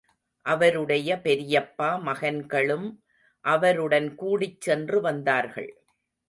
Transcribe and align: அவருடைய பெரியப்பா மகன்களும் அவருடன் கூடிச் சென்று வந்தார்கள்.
அவருடைய 0.45 1.19
பெரியப்பா 1.23 1.89
மகன்களும் 1.99 2.87
அவருடன் 3.45 4.15
கூடிச் 4.15 4.61
சென்று 4.61 5.01
வந்தார்கள். 5.01 5.71